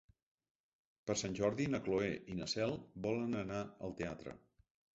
[1.09, 2.75] Per Sant Jordi na Cloè i na Cel
[3.07, 4.39] volen anar al teatre.